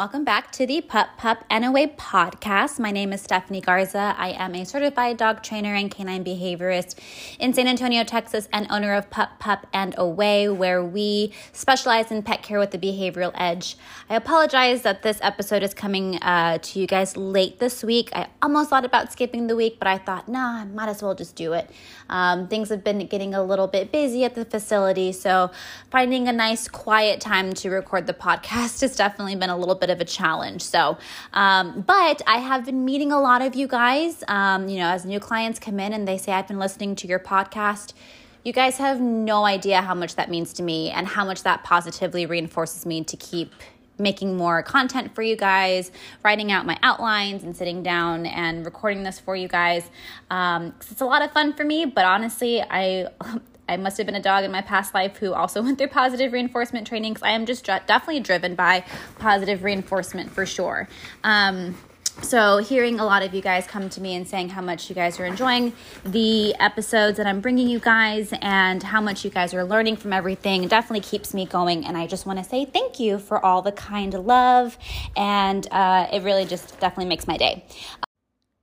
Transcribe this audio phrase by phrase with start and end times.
[0.00, 2.78] welcome back to the Pup Pup and Away podcast.
[2.78, 4.14] My name is Stephanie Garza.
[4.16, 6.98] I am a certified dog trainer and canine behaviorist
[7.38, 12.22] in San Antonio, Texas, and owner of Pup Pup and Away, where we specialize in
[12.22, 13.76] pet care with the behavioral edge.
[14.08, 18.08] I apologize that this episode is coming uh, to you guys late this week.
[18.14, 21.14] I almost thought about skipping the week, but I thought, nah, I might as well
[21.14, 21.68] just do it.
[22.08, 25.50] Um, things have been getting a little bit busy at the facility, so
[25.90, 28.48] finding a nice, quiet time to record the podcast
[28.80, 30.62] has definitely been a little bit of a challenge.
[30.62, 30.98] So,
[31.32, 34.24] um, but I have been meeting a lot of you guys.
[34.28, 37.06] Um, you know, as new clients come in and they say, I've been listening to
[37.06, 37.92] your podcast.
[38.44, 41.62] You guys have no idea how much that means to me and how much that
[41.62, 43.52] positively reinforces me to keep
[43.98, 45.92] making more content for you guys,
[46.24, 49.88] writing out my outlines and sitting down and recording this for you guys.
[50.30, 53.08] Um, it's a lot of fun for me, but honestly, I
[53.70, 56.32] I must have been a dog in my past life who also went through positive
[56.32, 58.84] reinforcement training because I am just dr- definitely driven by
[59.18, 60.88] positive reinforcement for sure.
[61.24, 61.76] Um,
[62.22, 64.94] so hearing a lot of you guys come to me and saying how much you
[64.94, 65.72] guys are enjoying
[66.04, 70.12] the episodes that i'm bringing you guys and how much you guys are learning from
[70.12, 73.62] everything definitely keeps me going and i just want to say thank you for all
[73.62, 74.76] the kind love
[75.16, 77.64] and uh, it really just definitely makes my day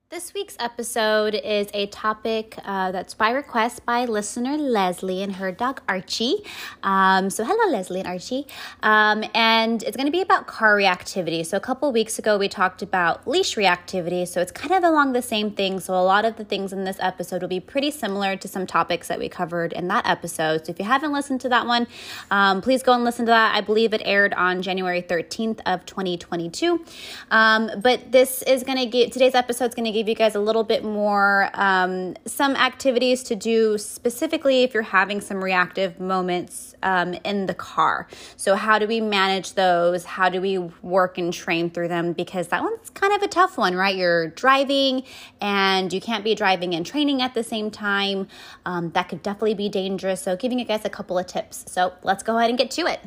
[0.10, 5.52] this week's episode is a topic uh, that's by request by listener Leslie and her
[5.52, 6.38] dog Archie.
[6.82, 8.48] Um, so, hello, Leslie and Archie.
[8.82, 11.46] Um, and it's going to be about car reactivity.
[11.46, 14.26] So, a couple weeks ago, we talked about leash reactivity.
[14.26, 15.82] So, it's kind of along the same thing.
[15.82, 18.66] So, a lot of the things in this episode will be pretty similar to some
[18.66, 20.68] topics that we covered in that episode.
[20.68, 21.86] So, if you haven't listened to that one,
[22.32, 23.54] um, please go and listen to that.
[23.54, 26.86] I believe it aired on January 13th of 2022.
[27.30, 30.36] Um, but this is going to get today's episode is going to give you guys
[30.36, 36.00] a little bit more um, some activities to do specifically if you're having some reactive
[36.00, 38.08] moments um, in the car.
[38.36, 40.06] So, how do we manage those?
[40.06, 42.14] How do we work and train through them?
[42.14, 43.96] Because that one's kind of a tough one, right?
[43.96, 45.04] You're driving
[45.42, 48.28] and you can't be driving and training at the same time.
[48.66, 50.22] Um, that could definitely be dangerous.
[50.22, 51.66] So, giving you guys a couple of tips.
[51.68, 53.00] So, let's go ahead and get to it.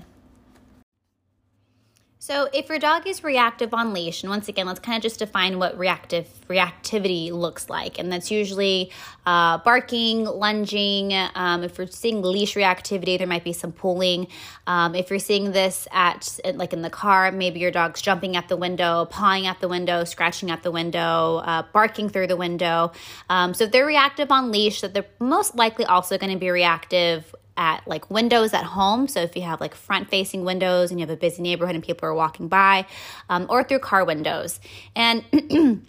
[2.22, 5.20] So, if your dog is reactive on leash, and once again, let's kind of just
[5.20, 8.92] define what reactive reactivity looks like, and that's usually
[9.24, 11.14] uh, barking, lunging.
[11.14, 14.26] Um, if you're seeing leash reactivity, there might be some pulling.
[14.66, 18.48] Um, if you're seeing this at like in the car, maybe your dog's jumping at
[18.48, 22.92] the window, pawing at the window, scratching at the window, uh, barking through the window.
[23.30, 26.50] Um, so, if they're reactive on leash, that they're most likely also going to be
[26.50, 29.06] reactive at like windows at home.
[29.06, 31.84] So if you have like front facing windows and you have a busy neighborhood and
[31.84, 32.86] people are walking by,
[33.28, 34.58] um, or through car windows.
[34.96, 35.22] And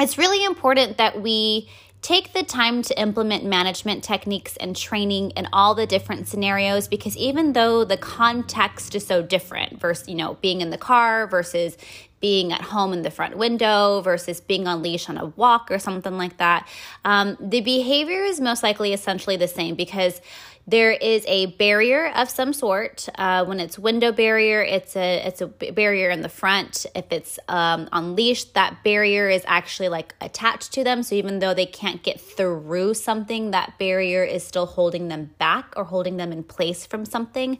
[0.00, 1.70] it's really important that we
[2.02, 7.16] take the time to implement management techniques and training in all the different scenarios because
[7.16, 11.78] even though the context is so different versus you know being in the car versus
[12.18, 15.78] being at home in the front window versus being on leash on a walk or
[15.78, 16.66] something like that
[17.04, 20.20] um, the behavior is most likely essentially the same because
[20.66, 23.08] there is a barrier of some sort.
[23.16, 26.86] Uh, when it's window barrier, it's a it's a barrier in the front.
[26.94, 31.02] If it's um, on leash, that barrier is actually like attached to them.
[31.02, 35.72] So even though they can't get through something, that barrier is still holding them back
[35.76, 37.58] or holding them in place from something.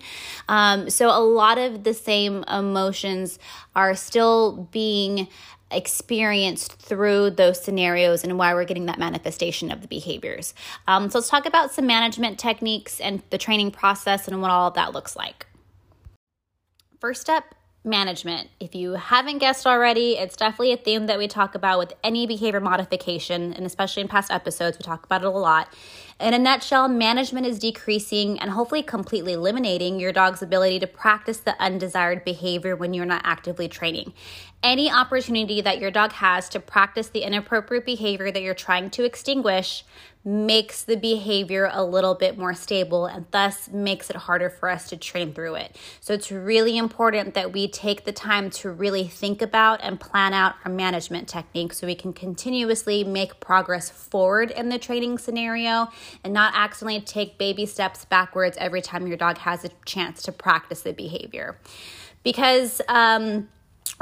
[0.49, 3.39] Um, so a lot of the same emotions
[3.75, 5.27] are still being
[5.75, 10.55] experienced through those scenarios and why we're getting that manifestation of the behaviors.
[10.87, 14.71] Um, so let's talk about some management techniques and the training process and what all
[14.73, 15.47] that looks like.
[17.01, 17.55] First up,
[17.85, 18.49] management.
[18.61, 22.27] If you haven't guessed already, it's definitely a theme that we talk about with any
[22.27, 25.73] behavior modification, and especially in past episodes, we talk about it a lot.
[26.21, 31.39] In a nutshell, management is decreasing and hopefully completely eliminating your dog's ability to practice
[31.39, 34.13] the undesired behavior when you're not actively training.
[34.63, 39.05] Any opportunity that your dog has to practice the inappropriate behavior that you're trying to
[39.05, 39.85] extinguish
[40.25, 44.89] makes the behavior a little bit more stable and thus makes it harder for us
[44.89, 45.77] to train through it.
[46.01, 50.33] So it's really important that we take the time to really think about and plan
[50.33, 55.89] out our management technique so we can continuously make progress forward in the training scenario
[56.23, 60.33] and not accidentally take baby steps backwards every time your dog has a chance to
[60.33, 61.59] practice the behavior.
[62.23, 63.49] Because, um,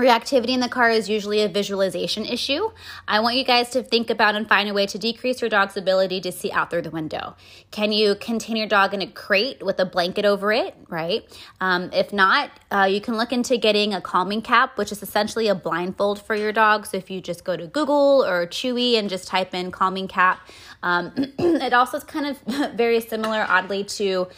[0.01, 2.71] Reactivity in the car is usually a visualization issue.
[3.07, 5.77] I want you guys to think about and find a way to decrease your dog's
[5.77, 7.37] ability to see out through the window.
[7.71, 11.29] Can you contain your dog in a crate with a blanket over it, right?
[11.61, 15.49] Um, if not, uh, you can look into getting a calming cap, which is essentially
[15.49, 16.87] a blindfold for your dog.
[16.87, 20.49] So if you just go to Google or Chewy and just type in calming cap,
[20.83, 24.29] um, it also is kind of very similar, oddly, to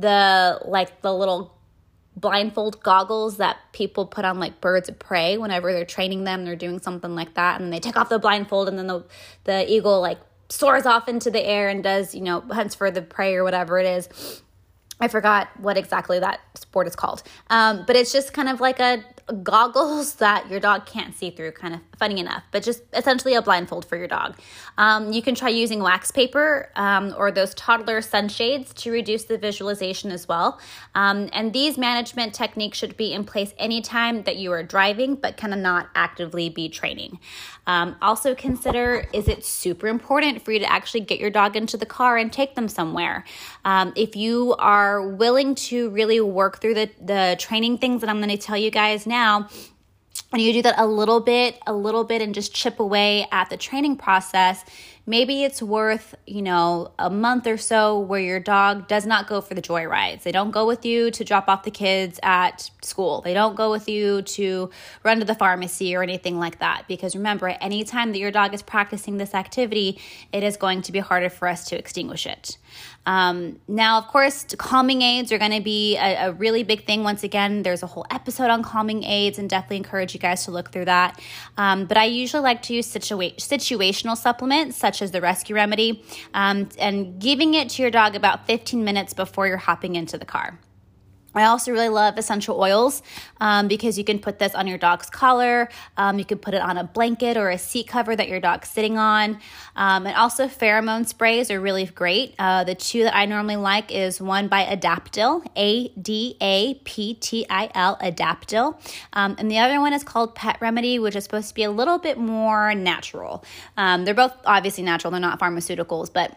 [0.00, 1.61] the like the little
[2.16, 6.54] blindfold goggles that people put on like birds of prey whenever they're training them they're
[6.54, 9.02] doing something like that and they take off the blindfold and then the
[9.44, 10.18] the eagle like
[10.50, 13.78] soars off into the air and does you know hunts for the prey or whatever
[13.78, 14.42] it is
[15.02, 17.24] I forgot what exactly that sport is called.
[17.50, 19.02] Um, but it's just kind of like a,
[19.42, 23.42] goggles that your dog can't see through, kind of funny enough, but just essentially a
[23.42, 24.38] blindfold for your dog.
[24.78, 29.38] Um, you can try using wax paper um, or those toddler sunshades to reduce the
[29.38, 30.60] visualization as well.
[30.94, 35.36] Um, and these management techniques should be in place anytime that you are driving, but
[35.36, 37.18] cannot actively be training.
[37.66, 41.76] Um, also, consider is it super important for you to actually get your dog into
[41.76, 43.24] the car and take them somewhere?
[43.64, 48.18] Um, if you are willing to really work through the, the training things that I'm
[48.18, 49.48] going to tell you guys now,
[50.32, 53.50] and you do that a little bit, a little bit, and just chip away at
[53.50, 54.64] the training process,
[55.04, 59.40] maybe it's worth, you know, a month or so where your dog does not go
[59.40, 60.24] for the joy rides.
[60.24, 63.20] They don't go with you to drop off the kids at school.
[63.20, 64.70] They don't go with you to
[65.02, 66.84] run to the pharmacy or anything like that.
[66.88, 70.00] Because remember, at any time that your dog is practicing this activity,
[70.32, 72.56] it is going to be harder for us to extinguish it.
[73.04, 77.02] Um, now, of course, calming aids are going to be a, a, really big thing.
[77.02, 80.52] Once again, there's a whole episode on calming aids, and definitely encourage you guys to
[80.52, 81.20] look through that.
[81.56, 86.04] Um, but I usually like to use situa- situational supplements such as the Rescue Remedy
[86.32, 90.24] um, and giving it to your dog about 15 minutes before you're hopping into the
[90.24, 90.58] car.
[91.34, 93.02] I also really love essential oils
[93.40, 95.68] um, because you can put this on your dog's collar.
[95.96, 98.68] Um, you can put it on a blanket or a seat cover that your dog's
[98.68, 99.38] sitting on.
[99.76, 102.34] Um, and also, pheromone sprays are really great.
[102.38, 107.14] Uh, the two that I normally like is one by Adaptil, A D A P
[107.14, 108.78] T I L, Adaptil.
[109.12, 111.70] Um, and the other one is called Pet Remedy, which is supposed to be a
[111.70, 113.44] little bit more natural.
[113.76, 116.36] Um, they're both obviously natural, they're not pharmaceuticals, but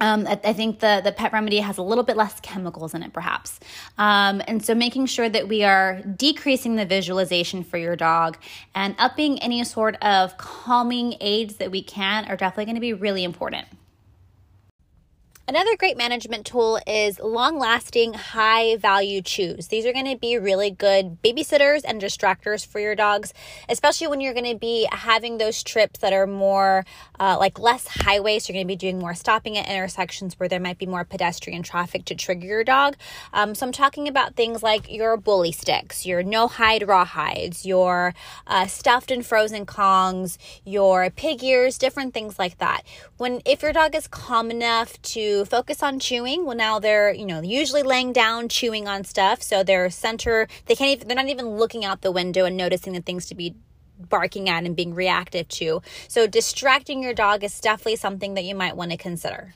[0.00, 3.12] um, I, think the, the pet remedy has a little bit less chemicals in it,
[3.12, 3.60] perhaps.
[3.96, 8.36] Um, and so making sure that we are decreasing the visualization for your dog
[8.74, 12.92] and upping any sort of calming aids that we can are definitely going to be
[12.92, 13.66] really important.
[15.46, 19.68] Another great management tool is long lasting, high value chews.
[19.68, 23.34] These are going to be really good babysitters and distractors for your dogs,
[23.68, 26.86] especially when you're going to be having those trips that are more
[27.20, 28.38] uh, like less highway.
[28.38, 31.04] So you're going to be doing more stopping at intersections where there might be more
[31.04, 32.96] pedestrian traffic to trigger your dog.
[33.34, 37.66] Um, so I'm talking about things like your bully sticks, your no hide raw hides,
[37.66, 38.14] your
[38.46, 42.82] uh, stuffed and frozen Kongs, your pig ears, different things like that.
[43.18, 46.44] When if your dog is calm enough to focus on chewing.
[46.44, 49.42] Well, now they're, you know, usually laying down chewing on stuff.
[49.42, 52.92] So they're center, they can't even, they're not even looking out the window and noticing
[52.92, 53.54] the things to be
[53.98, 55.80] barking at and being reactive to.
[56.08, 59.54] So distracting your dog is definitely something that you might want to consider.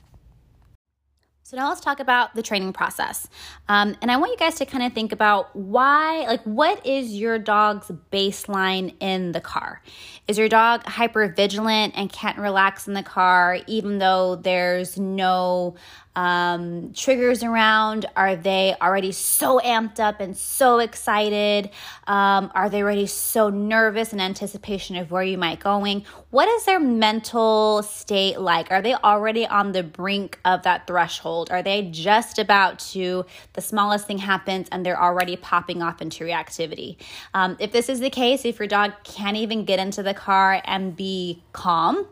[1.49, 3.27] So now let's talk about the training process.
[3.67, 7.15] Um, and I want you guys to kind of think about why, like, what is
[7.15, 9.81] your dog's baseline in the car?
[10.27, 15.73] Is your dog hyper vigilant and can't relax in the car even though there's no
[16.15, 18.05] um, triggers around?
[18.15, 21.69] Are they already so amped up and so excited?
[22.07, 26.05] Um, are they already so nervous in anticipation of where you might going?
[26.31, 28.71] What is their mental state like?
[28.71, 31.51] Are they already on the brink of that threshold?
[31.51, 36.23] Are they just about to, the smallest thing happens and they're already popping off into
[36.23, 36.97] reactivity?
[37.33, 40.61] Um, if this is the case, if your dog can't even get into the car
[40.65, 42.07] and be calm,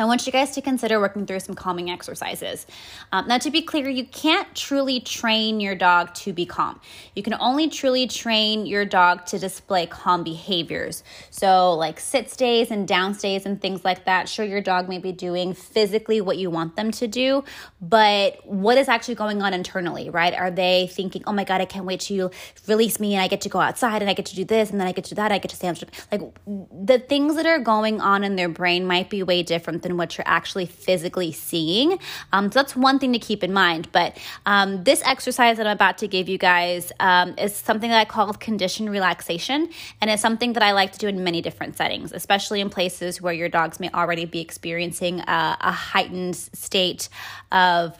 [0.00, 2.66] I want you guys to consider working through some calming exercises.
[3.12, 6.80] Um, now, to be clear, you can't truly train your dog to be calm.
[7.14, 11.04] You can only truly train your dog to display calm behaviors.
[11.28, 14.26] So, like sit stays and down stays and things like that.
[14.26, 17.44] Sure, your dog may be doing physically what you want them to do,
[17.82, 20.32] but what is actually going on internally, right?
[20.32, 22.30] Are they thinking, oh my God, I can't wait to
[22.66, 24.80] release me and I get to go outside and I get to do this and
[24.80, 27.58] then I get to do that, I get to stand Like the things that are
[27.58, 31.32] going on in their brain might be way different than than what you're actually physically
[31.32, 31.98] seeing.
[32.32, 33.90] Um, so that's one thing to keep in mind.
[33.92, 37.98] But um, this exercise that I'm about to give you guys um, is something that
[37.98, 39.68] I call conditioned relaxation.
[40.00, 43.20] And it's something that I like to do in many different settings, especially in places
[43.20, 47.08] where your dogs may already be experiencing a, a heightened state
[47.50, 47.98] of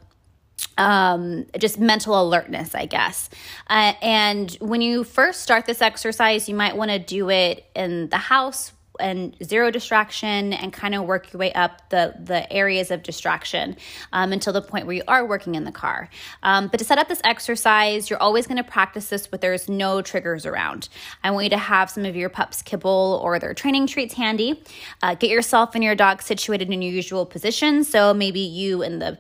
[0.79, 3.31] um, just mental alertness, I guess.
[3.69, 8.09] Uh, and when you first start this exercise, you might want to do it in
[8.11, 12.91] the house and zero distraction and kind of work your way up the, the areas
[12.91, 13.77] of distraction
[14.13, 16.09] um, until the point where you are working in the car.
[16.43, 19.69] Um, but to set up this exercise, you're always going to practice this but there's
[19.69, 20.89] no triggers around.
[21.23, 24.63] I want you to have some of your pups kibble or their training treats handy.
[25.03, 27.85] Uh, get yourself and your dog situated in your usual position.
[27.85, 29.19] So maybe you in the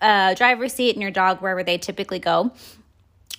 [0.00, 2.52] uh, driver's seat and your dog wherever they typically go.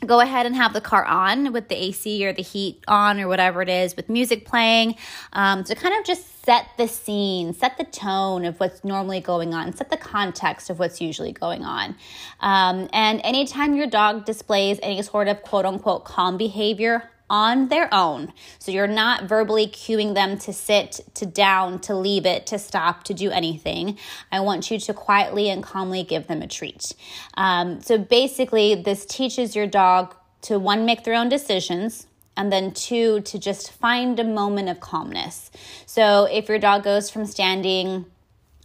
[0.06, 3.27] Go ahead and have the car on with the AC or the heat on or
[3.27, 4.96] whatever it is with music playing
[5.34, 9.53] um, to kind of just set the scene, set the tone of what's normally going
[9.53, 11.96] on, set the context of what's usually going on.
[12.39, 17.93] Um, and anytime your dog displays any sort of quote unquote calm behavior, on their
[17.93, 18.33] own.
[18.57, 23.03] So you're not verbally cueing them to sit, to down, to leave it, to stop,
[23.05, 23.98] to do anything.
[24.31, 26.93] I want you to quietly and calmly give them a treat.
[27.36, 32.07] Um, so basically, this teaches your dog to one, make their own decisions.
[32.36, 35.51] And then two, to just find a moment of calmness.
[35.86, 38.05] So if your dog goes from standing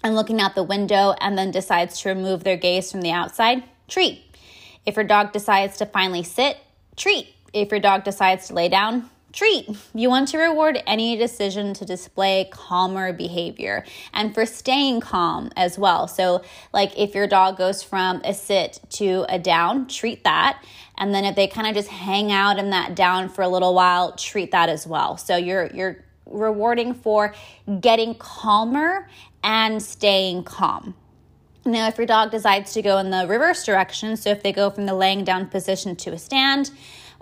[0.05, 3.65] and looking out the window and then decides to remove their gaze from the outside,
[3.89, 4.23] treat.
[4.87, 6.59] If your dog decides to finally sit,
[6.95, 9.69] treat if your dog decides to lay down, treat.
[9.95, 15.79] You want to reward any decision to display calmer behavior and for staying calm as
[15.79, 16.07] well.
[16.07, 16.43] So,
[16.73, 20.63] like if your dog goes from a sit to a down, treat that.
[20.97, 23.75] And then if they kind of just hang out in that down for a little
[23.75, 25.17] while, treat that as well.
[25.17, 27.35] So you're you're rewarding for
[27.81, 29.09] getting calmer
[29.43, 30.95] and staying calm.
[31.67, 34.69] Now, if your dog decides to go in the reverse direction, so if they go
[34.69, 36.71] from the laying down position to a stand,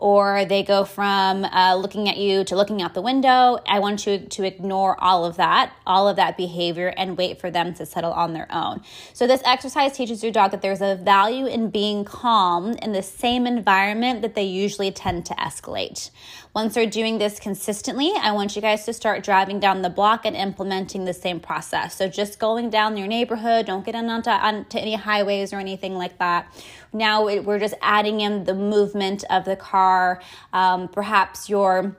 [0.02, 3.60] or they go from uh, looking at you to looking out the window.
[3.64, 7.52] I want you to ignore all of that, all of that behavior, and wait for
[7.52, 8.82] them to settle on their own.
[9.12, 13.02] So, this exercise teaches your dog that there's a value in being calm in the
[13.02, 16.10] same environment that they usually tend to escalate.
[16.54, 20.26] Once they're doing this consistently, I want you guys to start driving down the block
[20.26, 21.96] and implementing the same process.
[21.96, 26.18] So just going down your neighborhood, don't get onto, onto any highways or anything like
[26.18, 26.52] that.
[26.92, 30.22] Now it, we're just adding in the movement of the car.
[30.52, 31.96] Um, perhaps your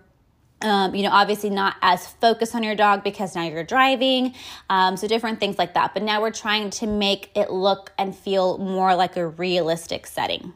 [0.64, 4.34] um, you know, obviously not as focused on your dog because now you're driving.
[4.70, 5.94] Um, so different things like that.
[5.94, 10.54] But now we're trying to make it look and feel more like a realistic setting.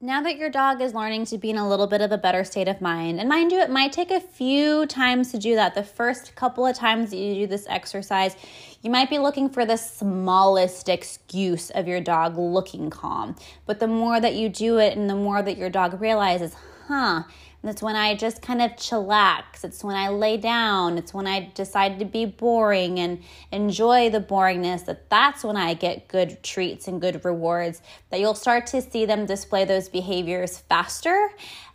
[0.00, 2.44] Now that your dog is learning to be in a little bit of a better
[2.44, 5.74] state of mind, and mind you, it might take a few times to do that.
[5.74, 8.36] The first couple of times that you do this exercise,
[8.80, 13.34] you might be looking for the smallest excuse of your dog looking calm.
[13.66, 16.54] But the more that you do it, and the more that your dog realizes,
[16.86, 17.24] huh,
[17.68, 19.62] it's when I just kind of chillax.
[19.62, 20.98] It's when I lay down.
[20.98, 23.22] It's when I decide to be boring and
[23.52, 27.82] enjoy the boringness that that's when I get good treats and good rewards.
[28.10, 31.30] That you'll start to see them display those behaviors faster,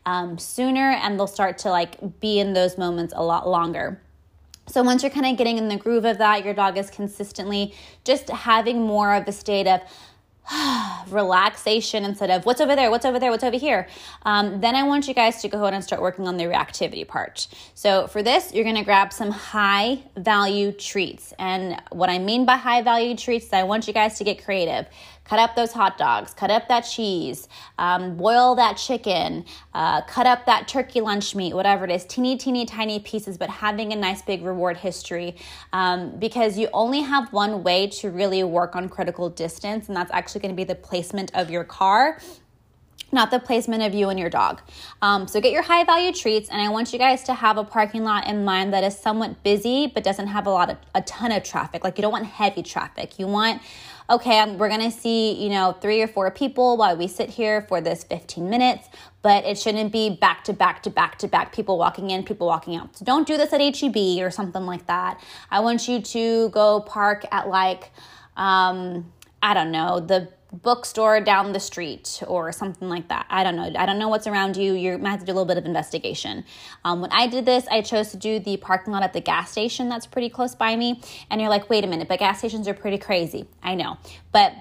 [0.05, 4.01] um, sooner, and they'll start to like be in those moments a lot longer.
[4.67, 7.73] So once you're kind of getting in the groove of that, your dog is consistently
[8.05, 9.81] just having more of a state of
[11.07, 13.87] relaxation instead of what's over there, what's over there, what's over here.
[14.23, 17.07] Um, then I want you guys to go ahead and start working on the reactivity
[17.07, 17.47] part.
[17.75, 21.33] So for this, you're gonna grab some high value treats.
[21.39, 24.43] And what I mean by high value treats is I want you guys to get
[24.43, 24.85] creative
[25.25, 30.25] cut up those hot dogs, cut up that cheese, um, boil that chicken, uh, cut
[30.25, 33.95] up that turkey lunch meat, whatever it is, teeny, teeny, tiny pieces, but having a
[33.95, 35.35] nice big reward history
[35.71, 40.11] um, because you only have one way to really work on critical distance, and that's
[40.11, 42.19] actually going to be the placement of your car
[43.13, 44.61] not the placement of you and your dog.
[45.01, 47.63] Um, so get your high value treats, and I want you guys to have a
[47.63, 51.01] parking lot in mind that is somewhat busy but doesn't have a lot of a
[51.03, 51.83] ton of traffic.
[51.83, 53.19] Like you don't want heavy traffic.
[53.19, 53.61] You want
[54.09, 57.81] okay, we're gonna see you know three or four people while we sit here for
[57.81, 58.89] this 15 minutes,
[59.21, 62.47] but it shouldn't be back to back to back to back people walking in, people
[62.47, 62.97] walking out.
[62.97, 65.21] So don't do this at HEB or something like that.
[65.49, 67.91] I want you to go park at like
[68.35, 73.25] um, I don't know the bookstore down the street or something like that.
[73.29, 73.71] I don't know.
[73.75, 74.73] I don't know what's around you.
[74.73, 76.45] You might have to do a little bit of investigation.
[76.85, 79.51] Um, when I did this, I chose to do the parking lot at the gas
[79.51, 81.01] station that's pretty close by me.
[81.31, 83.47] And you're like, wait a minute, but gas stations are pretty crazy.
[83.63, 83.97] I know.
[84.31, 84.53] But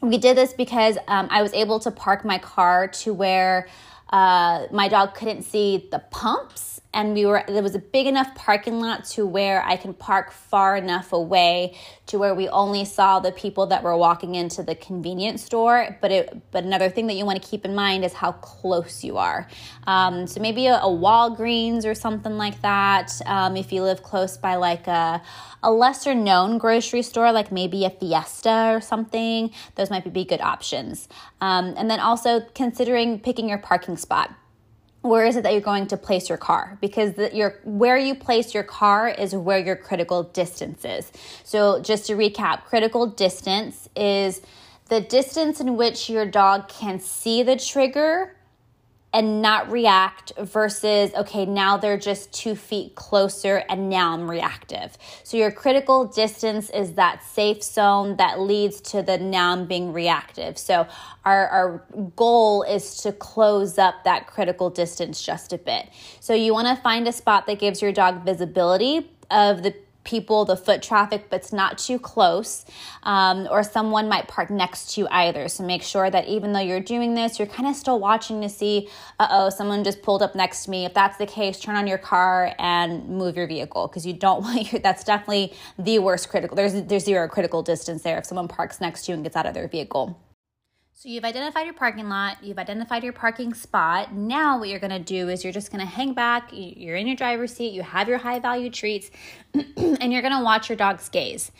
[0.00, 3.68] we did this because um, I was able to park my car to where
[4.10, 8.34] uh, my dog couldn't see the pumps and we were there was a big enough
[8.34, 13.18] parking lot to where I can park far enough away to where we only saw
[13.18, 15.98] the people that were walking into the convenience store.
[16.00, 19.02] But it but another thing that you want to keep in mind is how close
[19.04, 19.48] you are.
[19.86, 23.10] Um, so maybe a, a, Walgreens or something like that.
[23.26, 25.20] Um, if you live close by like a
[25.62, 30.40] a lesser known grocery store, like maybe a Fiesta or something, those might be good
[30.40, 31.08] options.
[31.40, 34.30] Um, and then also considering picking your parking spot
[35.04, 36.78] where is it that you're going to place your car?
[36.80, 41.12] Because the, your where you place your car is where your critical distance is.
[41.44, 44.40] So just to recap critical distance is
[44.88, 48.34] the distance in which your dog can see the trigger
[49.14, 54.98] and not react versus, okay, now they're just two feet closer and now I'm reactive.
[55.22, 59.92] So your critical distance is that safe zone that leads to the now I'm being
[59.92, 60.58] reactive.
[60.58, 60.88] So
[61.24, 61.84] our, our
[62.16, 65.88] goal is to close up that critical distance just a bit.
[66.18, 70.44] So you want to find a spot that gives your dog visibility of the people,
[70.44, 72.64] the foot traffic, but it's not too close.
[73.02, 75.48] Um, or someone might park next to you either.
[75.48, 78.48] So make sure that even though you're doing this, you're kind of still watching to
[78.48, 80.84] see, uh oh, someone just pulled up next to me.
[80.84, 84.42] If that's the case, turn on your car and move your vehicle because you don't
[84.44, 86.56] want your, that's definitely the worst critical.
[86.56, 89.46] There's, there's zero critical distance there if someone parks next to you and gets out
[89.46, 90.18] of their vehicle.
[90.96, 94.14] So you've identified your parking lot, you've identified your parking spot.
[94.14, 97.08] Now what you're going to do is you're just going to hang back, you're in
[97.08, 99.10] your driver's seat, you have your high value treats,
[99.54, 101.50] and you're going to watch your dog's gaze.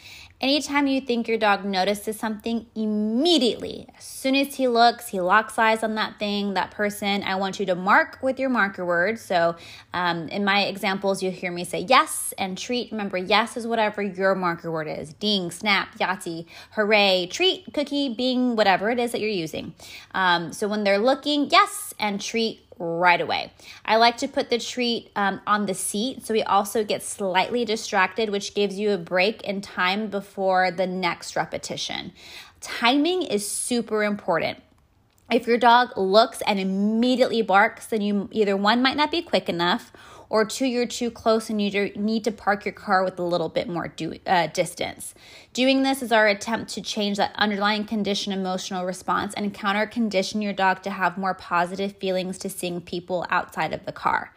[0.44, 5.58] Anytime you think your dog notices something, immediately, as soon as he looks, he locks
[5.58, 9.18] eyes on that thing, that person, I want you to mark with your marker word.
[9.18, 9.56] So
[9.94, 12.92] um, in my examples, you'll hear me say yes and treat.
[12.92, 18.54] Remember, yes is whatever your marker word is ding, snap, yahtzee, hooray, treat, cookie, bing,
[18.54, 19.72] whatever it is that you're using.
[20.12, 23.52] Um, so when they're looking, yes, and treat right away.
[23.84, 27.64] I like to put the treat um, on the seat so we also get slightly
[27.64, 32.12] distracted, which gives you a break in time before the next repetition.
[32.60, 34.58] Timing is super important.
[35.30, 39.48] If your dog looks and immediately barks, then you either one might not be quick
[39.48, 39.90] enough
[40.28, 43.48] or two, you're too close and you need to park your car with a little
[43.48, 45.14] bit more do, uh, distance.
[45.52, 50.42] Doing this is our attempt to change that underlying condition emotional response and counter condition
[50.42, 54.34] your dog to have more positive feelings to seeing people outside of the car.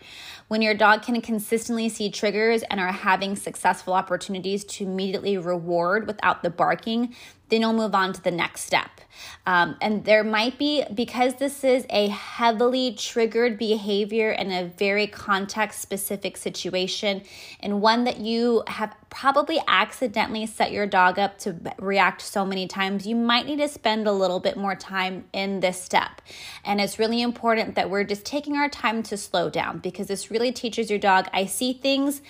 [0.48, 6.08] When your dog can consistently see triggers and are having successful opportunities to immediately reward
[6.08, 7.16] without the barking,
[7.50, 9.02] then you'll move on to the next step.
[9.46, 15.08] Um, and there might be, because this is a heavily triggered behavior in a very
[15.08, 17.24] context specific situation,
[17.60, 22.68] and one that you have probably accidentally set your dog up to react so many
[22.68, 26.22] times, you might need to spend a little bit more time in this step.
[26.66, 30.30] And it's really important that we're just taking our time to slow down because this
[30.30, 32.22] really teaches your dog I see things,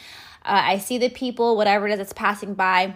[0.45, 2.95] uh, I see the people, whatever it is that's passing by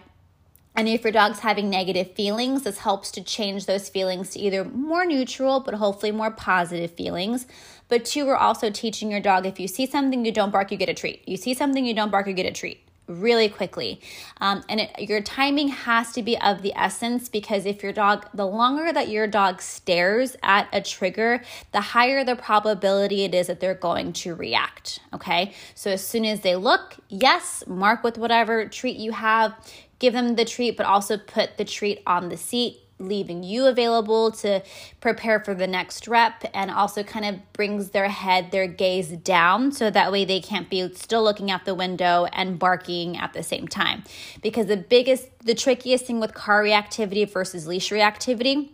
[0.75, 4.63] and if your dog's having negative feelings, this helps to change those feelings to either
[4.63, 7.45] more neutral, but hopefully more positive feelings.
[7.89, 10.77] But two, we're also teaching your dog if you see something you don't bark, you
[10.77, 11.27] get a treat.
[11.27, 13.99] You see something you don't bark, you get a treat really quickly.
[14.39, 18.25] Um, and it, your timing has to be of the essence because if your dog,
[18.34, 23.47] the longer that your dog stares at a trigger, the higher the probability it is
[23.47, 24.99] that they're going to react.
[25.13, 25.53] Okay.
[25.75, 29.53] So as soon as they look, yes, mark with whatever treat you have
[30.01, 34.31] give them the treat, but also put the treat on the seat, leaving you available
[34.31, 34.61] to
[34.99, 39.71] prepare for the next rep and also kind of brings their head, their gaze down
[39.71, 43.43] so that way they can't be still looking out the window and barking at the
[43.43, 44.03] same time.
[44.41, 48.71] Because the biggest, the trickiest thing with car reactivity versus leash reactivity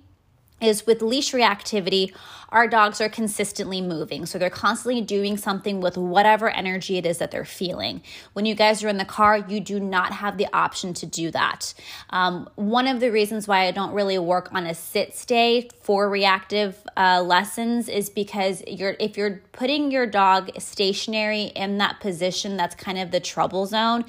[0.60, 2.14] is with leash reactivity,
[2.50, 4.26] our dogs are consistently moving.
[4.26, 8.02] So they're constantly doing something with whatever energy it is that they're feeling.
[8.34, 11.30] When you guys are in the car, you do not have the option to do
[11.32, 11.74] that.
[12.10, 16.10] Um, one of the reasons why I don't really work on a sit stay for
[16.10, 22.58] reactive uh, lessons is because you're if you're putting your dog stationary in that position,
[22.58, 24.06] that's kind of the trouble zone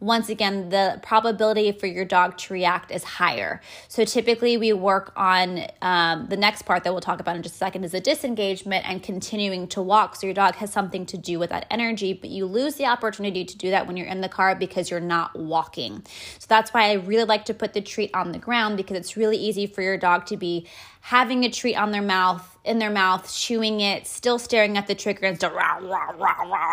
[0.00, 3.60] once again, the probability for your dog to react is higher.
[3.88, 7.56] So typically, we work on um, the next part that we'll talk about in just
[7.56, 10.14] a second is a disengagement and continuing to walk.
[10.14, 13.44] So your dog has something to do with that energy, but you lose the opportunity
[13.44, 16.04] to do that when you're in the car because you're not walking.
[16.38, 19.16] So that's why I really like to put the treat on the ground because it's
[19.16, 20.66] really easy for your dog to be
[21.08, 24.94] having a treat on their mouth, in their mouth, chewing it, still staring at the
[24.94, 25.58] trigger and still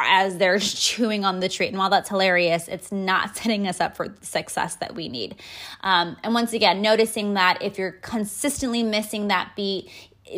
[0.10, 1.70] as they're chewing on the treat.
[1.70, 5.36] And while that's hilarious, it's not setting us up for the success that we need.
[5.84, 9.90] Um, and once again, noticing that if you're consistently missing that beat,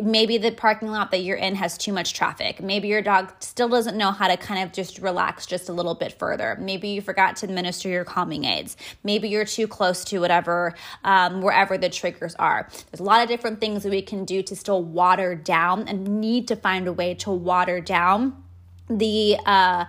[0.02, 2.62] maybe the parking lot that you're in has too much traffic.
[2.62, 5.94] Maybe your dog still doesn't know how to kind of just relax just a little
[5.94, 6.56] bit further.
[6.60, 8.76] Maybe you forgot to administer your calming aids.
[9.02, 10.74] Maybe you're too close to whatever,
[11.04, 12.68] um, wherever the triggers are.
[12.90, 16.20] There's a lot of different things that we can do to still water down and
[16.20, 18.42] need to find a way to water down
[18.90, 19.86] the uh,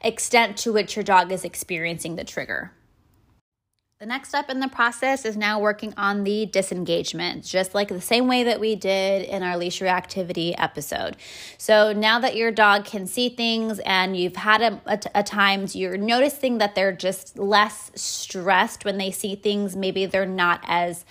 [0.00, 2.72] extent to which your dog is experiencing the trigger.
[4.02, 8.00] The next step in the process is now working on the disengagement, just like the
[8.00, 11.16] same way that we did in our leash reactivity episode.
[11.56, 15.76] So now that your dog can see things and you've had a, a, a times
[15.76, 21.04] you're noticing that they're just less stressed when they see things, maybe they're not as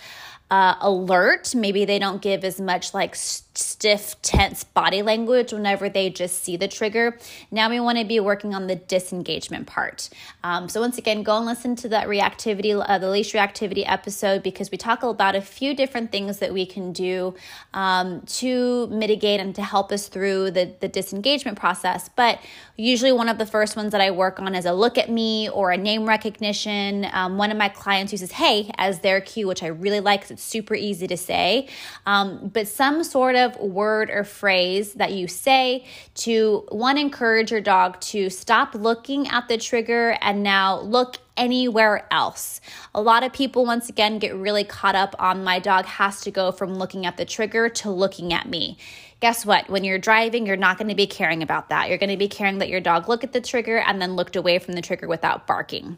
[0.50, 3.14] uh, alert, maybe they don't give as much like.
[3.14, 7.18] St- stiff, tense body language whenever they just see the trigger.
[7.50, 10.08] Now we want to be working on the disengagement part.
[10.44, 14.44] Um, so, once again, go and listen to that reactivity, uh, the leash reactivity episode,
[14.44, 17.34] because we talk about a few different things that we can do
[17.74, 22.08] um, to mitigate and to help us through the, the disengagement process.
[22.08, 22.38] But
[22.76, 25.50] usually, one of the first ones that I work on is a look at me
[25.50, 27.04] or a name recognition.
[27.12, 30.30] Um, one of my clients uses hey as their cue, which I really like because
[30.30, 31.66] it's super easy to say.
[32.06, 37.60] Um, but some sort of word or phrase that you say to one, encourage your
[37.60, 42.60] dog to stop looking at the trigger and now look anywhere else.
[42.94, 46.30] A lot of people, once again, get really caught up on my dog has to
[46.30, 48.78] go from looking at the trigger to looking at me.
[49.20, 49.70] Guess what?
[49.70, 51.88] When you're driving, you're not going to be caring about that.
[51.88, 54.36] You're going to be caring that your dog look at the trigger and then looked
[54.36, 55.96] away from the trigger without barking.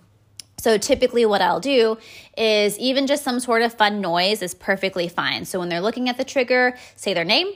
[0.58, 1.98] So typically, what I'll do
[2.38, 5.44] is even just some sort of fun noise is perfectly fine.
[5.44, 7.48] So when they're looking at the trigger, say their name,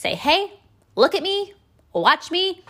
[0.00, 0.50] say, hey,
[0.96, 1.52] look at me,
[1.92, 2.64] watch me,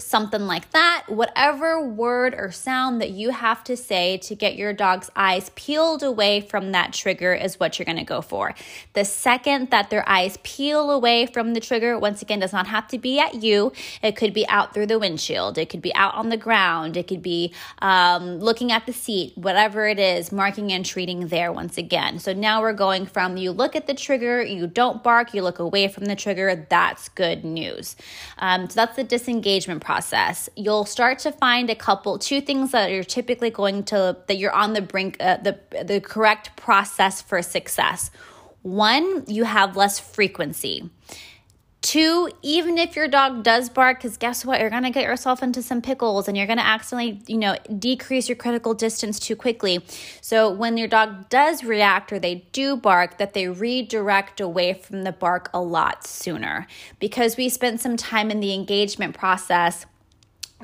[0.00, 1.04] something like that.
[1.08, 6.02] Whatever word or sound that you have to say to get your dog's eyes peeled
[6.02, 8.54] away from that trigger is what you're going to go for.
[8.94, 12.88] The second that their eyes peel away from the trigger, once again, does not have
[12.88, 13.72] to be at you.
[14.02, 15.58] It could be out through the windshield.
[15.58, 16.96] It could be out on the ground.
[16.96, 21.52] It could be um, looking at the seat, whatever it is, marking and treating there
[21.52, 22.18] once again.
[22.18, 25.58] So now we're going from you look at the trigger, you don't bark, you look
[25.58, 26.66] away from the trigger.
[26.68, 27.96] That's good news.
[28.38, 32.92] Um, so that's the disengagement process, you'll start to find a couple, two things that
[32.92, 37.42] you're typically going to, that you're on the brink, uh, the, the correct process for
[37.42, 38.12] success.
[38.62, 40.88] One, you have less frequency.
[41.82, 44.60] Two, even if your dog does bark, because guess what?
[44.60, 47.56] You're going to get yourself into some pickles and you're going to accidentally, you know,
[47.78, 49.82] decrease your critical distance too quickly.
[50.20, 55.04] So when your dog does react or they do bark, that they redirect away from
[55.04, 56.66] the bark a lot sooner.
[56.98, 59.86] Because we spent some time in the engagement process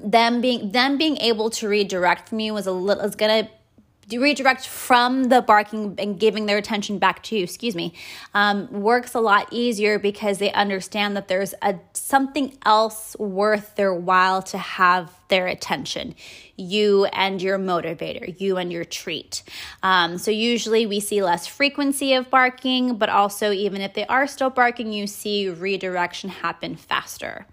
[0.03, 3.49] them being them being able to redirect from you was a little is gonna
[4.11, 7.93] redirect from the barking and giving their attention back to you, excuse me,
[8.35, 13.93] um, works a lot easier because they understand that there's a something else worth their
[13.93, 16.15] while to have their attention.
[16.57, 19.43] You and your motivator, you and your treat.
[19.83, 24.29] Um, so usually we see less frequency of barking, but also even if they are
[24.29, 27.47] still barking, you see redirection happen faster.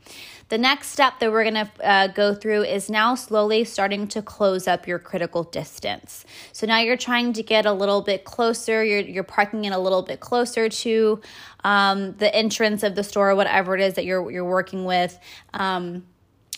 [0.49, 4.21] The next step that we're going to uh, go through is now slowly starting to
[4.21, 6.25] close up your critical distance.
[6.51, 9.79] So now you're trying to get a little bit closer, you're, you're parking in a
[9.79, 11.21] little bit closer to
[11.63, 15.17] um, the entrance of the store, whatever it is that you're, you're working with.
[15.53, 16.03] Um,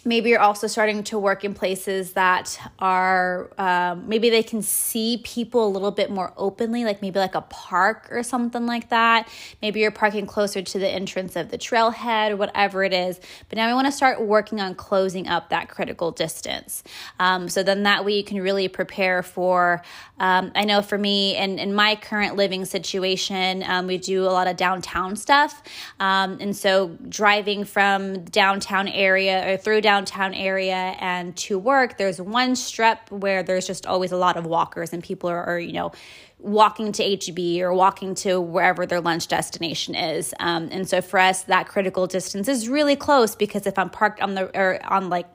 [0.05, 5.19] maybe you're also starting to work in places that are um, maybe they can see
[5.23, 9.27] people a little bit more openly like maybe like a park or something like that.
[9.63, 13.19] Maybe you're parking closer to the entrance of the trailhead or whatever it is.
[13.49, 16.83] But now we want to start working on closing up that critical distance.
[17.19, 19.81] Um, so then that way you can really prepare for
[20.17, 24.29] um, i know for me and in my current living situation um, we do a
[24.29, 25.63] lot of downtown stuff.
[25.99, 31.97] Um, and so driving from downtown area or through downtown downtown area and to work,
[31.97, 35.59] there's one strip where there's just always a lot of walkers and people are, are
[35.59, 35.91] you know,
[36.39, 40.33] walking to HEB or walking to wherever their lunch destination is.
[40.41, 44.21] Um, and so for us, that critical distance is really close because if I'm parked
[44.21, 45.27] on the or on like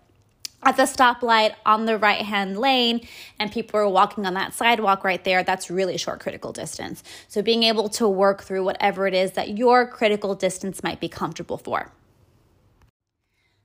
[0.62, 3.01] at the stoplight on the right hand lane
[3.38, 7.03] and people are walking on that sidewalk right there, that's really short critical distance.
[7.29, 11.09] So being able to work through whatever it is that your critical distance might be
[11.09, 11.90] comfortable for.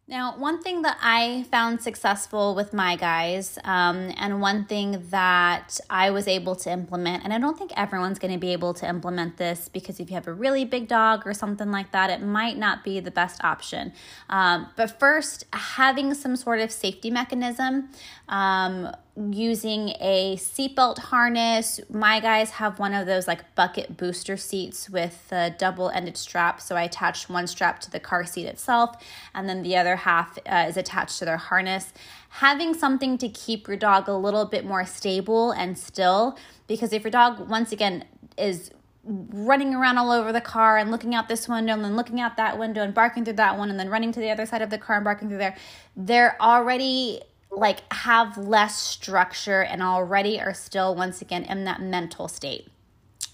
[0.08, 5.80] Now, one thing that I found successful with my guys, um, and one thing that
[5.90, 8.88] I was able to implement, and I don't think everyone's going to be able to
[8.88, 12.22] implement this because if you have a really big dog or something like that, it
[12.22, 13.94] might not be the best option.
[14.30, 17.90] Um, but first, having some sort of safety mechanism.
[18.30, 21.80] Um, using a seatbelt harness.
[21.90, 26.60] My guys have one of those like bucket booster seats with a double ended strap.
[26.60, 28.96] So I attached one strap to the car seat itself,
[29.34, 31.94] and then the other half uh, is attached to their harness.
[32.30, 37.04] Having something to keep your dog a little bit more stable and still, because if
[37.04, 38.04] your dog, once again,
[38.38, 38.72] is
[39.06, 42.38] running around all over the car and looking out this window and then looking out
[42.38, 44.72] that window and barking through that one and then running to the other side of
[44.72, 45.56] the car and barking through there,
[45.96, 47.22] they're already
[47.56, 52.68] like have less structure and already are still once again in that mental state.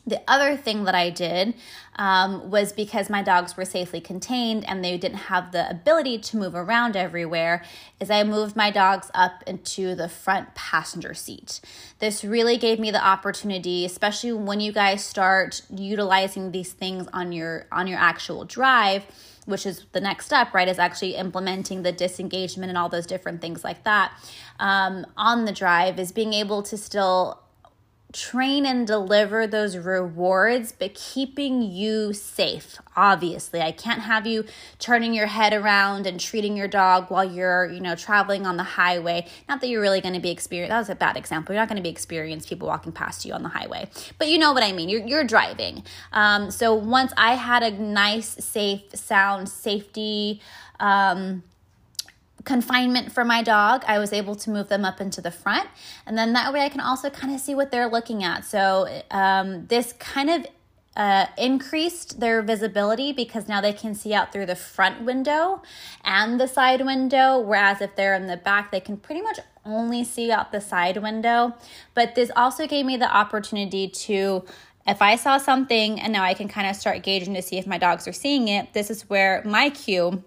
[0.06, 1.54] The other thing that I did
[1.96, 6.38] um, was because my dogs were safely contained and they didn't have the ability to
[6.38, 7.64] move around everywhere,
[8.00, 11.62] is I moved my dogs up into the front passenger seat.
[12.00, 17.32] This really gave me the opportunity, especially when you guys start utilizing these things on
[17.32, 19.06] your on your actual drive
[19.52, 20.68] which is the next step, right?
[20.68, 24.14] Is actually implementing the disengagement and all those different things like that
[24.60, 27.40] um, on the drive, is being able to still
[28.12, 32.80] train and deliver those rewards, but keeping you safe.
[32.96, 34.46] Obviously, I can't have you
[34.80, 38.64] turning your head around and treating your dog while you're, you know, traveling on the
[38.64, 39.26] highway.
[39.48, 40.72] Not that you're really going to be experienced.
[40.72, 41.54] That was a bad example.
[41.54, 44.38] You're not going to be experienced people walking past you on the highway, but you
[44.38, 44.90] know what I mean.
[44.90, 45.84] You're you're driving.
[46.12, 50.42] Um, so once I had a nice, safe, sound, safety.
[50.80, 51.44] Um,
[52.44, 55.68] confinement for my dog, I was able to move them up into the front.
[56.06, 58.46] And then that way I can also kind of see what they're looking at.
[58.46, 60.46] So um, this kind of
[60.96, 65.62] uh, increased their visibility because now they can see out through the front window
[66.04, 67.40] and the side window.
[67.40, 70.98] Whereas if they're in the back, they can pretty much only see out the side
[70.98, 71.54] window.
[71.94, 74.44] But this also gave me the opportunity to
[74.88, 77.68] if I saw something and now I can kind of start gauging to see if
[77.68, 80.24] my dogs are seeing it, this is where my cue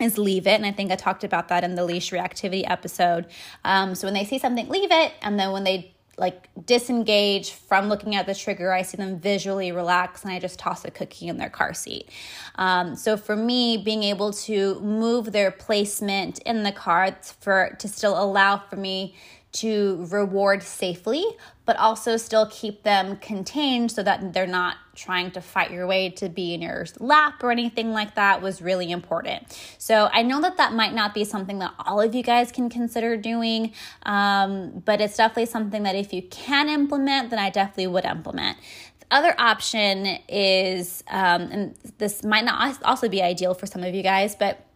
[0.00, 0.54] is leave it.
[0.54, 3.26] And I think I talked about that in the leash reactivity episode.
[3.64, 5.12] Um, so when they see something, leave it.
[5.22, 9.72] And then when they like disengage from looking at the trigger, I see them visually
[9.72, 12.10] relax and I just toss a cookie in their car seat.
[12.56, 17.88] Um, so for me, being able to move their placement in the car for to
[17.88, 19.14] still allow for me
[19.52, 21.24] to reward safely,
[21.66, 26.10] but also still keep them contained so that they're not trying to fight your way
[26.10, 29.42] to be in your lap or anything like that was really important.
[29.78, 32.70] So I know that that might not be something that all of you guys can
[32.70, 33.72] consider doing,
[34.04, 38.58] um, but it's definitely something that if you can implement, then I definitely would implement
[39.00, 43.94] The other option is, um, and this might not also be ideal for some of
[43.94, 44.66] you guys, but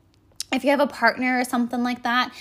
[0.53, 2.33] if you have a partner or something like that,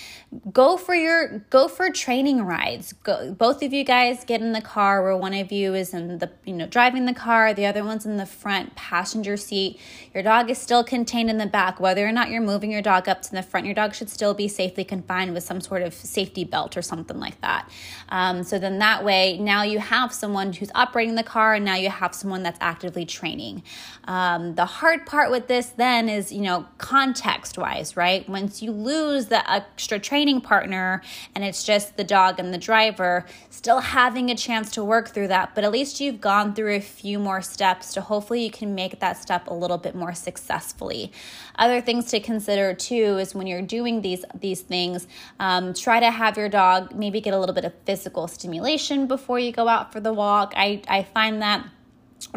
[0.52, 2.92] go for your go for training rides.
[2.92, 6.18] Go both of you guys get in the car where one of you is in
[6.18, 9.78] the you know driving the car the other one's in the front passenger seat.
[10.12, 11.80] Your dog is still contained in the back.
[11.80, 14.34] Whether or not you're moving your dog up to the front your dog should still
[14.34, 17.68] be safely confined with some sort of safety belt or something like that.
[18.08, 21.76] Um, so then that way now you have someone who's operating the car and now
[21.76, 23.62] you have someone that's actively training.
[24.04, 28.72] Um, the hard part with this then is you know context wise right once you
[28.72, 31.02] lose the extra training partner
[31.34, 35.28] and it's just the dog and the driver, still having a chance to work through
[35.28, 35.54] that.
[35.54, 39.00] But at least you've gone through a few more steps to hopefully you can make
[39.00, 41.12] that step a little bit more successfully.
[41.56, 45.06] Other things to consider too is when you're doing these these things,
[45.38, 49.38] um, try to have your dog maybe get a little bit of physical stimulation before
[49.38, 50.52] you go out for the walk.
[50.56, 51.66] I, I find that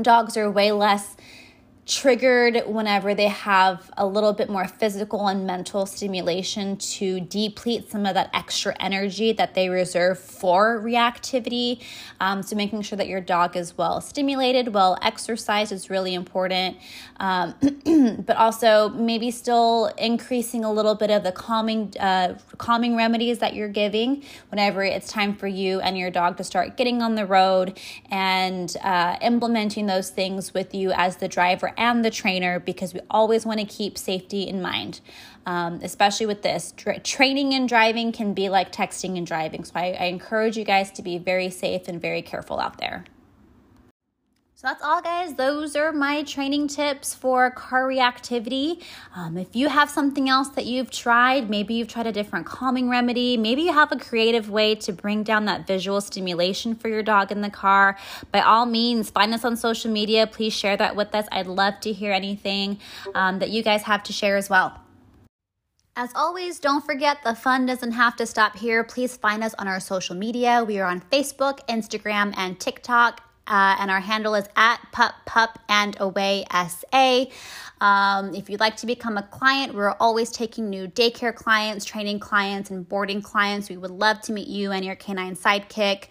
[0.02, 1.16] dogs are way less
[1.88, 8.06] triggered whenever they have a little bit more physical and mental stimulation to deplete some
[8.06, 11.82] of that extra energy that they reserve for reactivity.
[12.20, 16.78] Um, so, making sure that your dog is well stimulated, well exercised is really important.
[17.22, 17.56] Um,
[18.26, 23.54] but also, maybe still increasing a little bit of the calming, uh, calming remedies that
[23.56, 27.26] you're giving whenever it's time for you and your dog to start getting on the
[27.26, 27.80] road
[28.12, 33.00] and uh, implementing those things with you as the driver and the trainer because we
[33.10, 35.00] always want to keep safety in mind,
[35.46, 36.74] um, especially with this.
[36.76, 39.64] Tra- training and driving can be like texting and driving.
[39.64, 43.06] So I, I encourage you guys to be very safe and very careful out there.
[44.68, 45.36] That's all, guys.
[45.36, 48.84] Those are my training tips for car reactivity.
[49.16, 52.90] Um, if you have something else that you've tried, maybe you've tried a different calming
[52.90, 57.02] remedy, maybe you have a creative way to bring down that visual stimulation for your
[57.02, 57.98] dog in the car,
[58.34, 60.28] by all means, find us on social media.
[60.28, 61.28] Please share that with us.
[61.32, 62.78] I'd love to hear anything
[63.16, 64.82] um, that you guys have to share as well.
[65.96, 68.84] As always, don't forget the fun doesn't have to stop here.
[68.84, 70.62] Please find us on our social media.
[70.68, 75.60] We are on Facebook, Instagram, and TikTok uh, and our handle is at pup pup
[75.70, 77.26] and away sa.
[77.80, 82.20] Um, if you'd like to become a client, we're always taking new daycare clients, training
[82.20, 83.70] clients, and boarding clients.
[83.70, 86.06] We would love to meet you and your canine sidekick.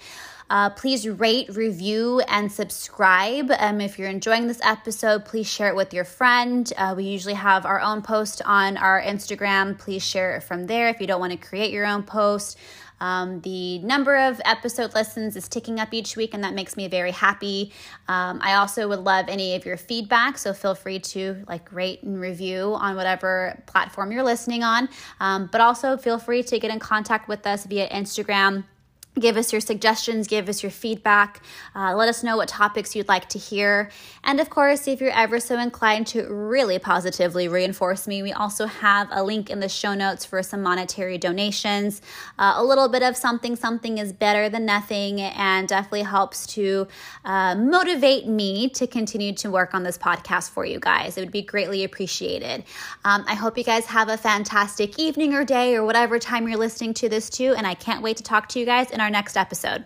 [0.49, 3.51] Uh, please rate, review, and subscribe.
[3.59, 6.73] Um, if you're enjoying this episode, please share it with your friend.
[6.77, 9.77] Uh, we usually have our own post on our Instagram.
[9.77, 12.59] Please share it from there if you don't want to create your own post.
[13.01, 16.89] Um, the number of episode listens is ticking up each week, and that makes me
[16.89, 17.73] very happy.
[18.09, 22.03] Um, I also would love any of your feedback, so feel free to like rate
[22.03, 24.89] and review on whatever platform you're listening on.
[25.21, 28.65] Um, but also feel free to get in contact with us via Instagram
[29.19, 31.43] Give us your suggestions, give us your feedback,
[31.75, 33.91] uh, let us know what topics you'd like to hear.
[34.23, 38.67] And of course, if you're ever so inclined to really positively reinforce me, we also
[38.67, 42.03] have a link in the show notes for some monetary donations.
[42.39, 46.87] Uh, a little bit of something, something is better than nothing, and definitely helps to
[47.25, 51.17] uh, motivate me to continue to work on this podcast for you guys.
[51.17, 52.65] It would be greatly appreciated.
[53.03, 56.59] Um, I hope you guys have a fantastic evening or day or whatever time you're
[56.59, 59.11] listening to this too, and I can't wait to talk to you guys in our
[59.11, 59.85] next episode.